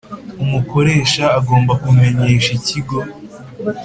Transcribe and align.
Umukoresha 0.43 1.23
agomba 1.39 1.73
kumenyesha 1.83 2.49
ikigo 2.59 2.97